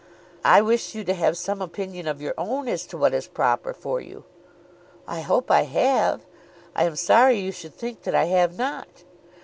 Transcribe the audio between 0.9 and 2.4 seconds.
you to have some opinion of your